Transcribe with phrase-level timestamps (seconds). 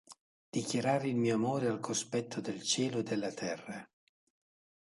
[0.55, 3.87] Dichiarare il mio amore al cospetto del cielo e della terra!